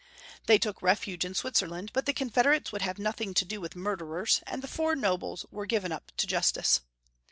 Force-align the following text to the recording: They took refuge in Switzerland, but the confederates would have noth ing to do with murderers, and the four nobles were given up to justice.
They 0.47 0.57
took 0.57 0.81
refuge 0.81 1.23
in 1.23 1.35
Switzerland, 1.35 1.91
but 1.93 2.07
the 2.07 2.13
confederates 2.13 2.71
would 2.71 2.81
have 2.81 2.97
noth 2.97 3.21
ing 3.21 3.35
to 3.35 3.45
do 3.45 3.61
with 3.61 3.75
murderers, 3.75 4.41
and 4.47 4.63
the 4.63 4.67
four 4.67 4.95
nobles 4.95 5.45
were 5.51 5.67
given 5.67 5.91
up 5.91 6.11
to 6.17 6.25
justice. 6.25 6.81